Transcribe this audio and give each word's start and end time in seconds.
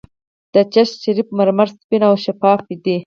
د 0.53 0.55
چشت 0.73 0.93
شریف 1.03 1.27
مرمر 1.37 1.67
سپین 1.79 2.01
او 2.09 2.15
شفاف 2.25 2.61
دي. 2.83 2.95